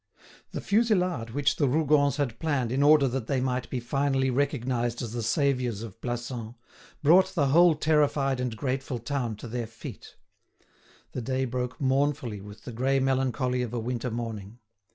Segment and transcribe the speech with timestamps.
[0.49, 5.03] The fusillade which the Rougons had planned in order that they might be finally recognised
[5.03, 6.55] as the saviours of Plassans,
[7.03, 10.15] brought the whole terrified and grateful town to their feet.
[11.11, 14.57] The day broke mournfully with the grey melancholy of a winter morning.